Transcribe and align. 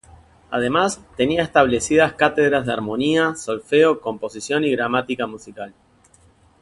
Además, 0.49 0.99
tenía 1.15 1.43
establecidas 1.43 2.13
cátedras 2.13 2.65
de 2.65 2.73
harmonía, 2.73 3.35
solfeo, 3.35 4.01
composición 4.01 4.63
y 4.63 4.71
gramática 4.71 5.27
musical. 5.27 5.75